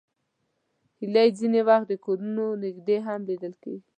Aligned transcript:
هیلۍ 0.99 1.29
ځینې 1.39 1.61
وخت 1.69 1.85
د 1.89 1.93
کورونو 2.05 2.45
نږدې 2.63 2.97
هم 3.05 3.19
لیدل 3.29 3.53
کېږي 3.63 3.81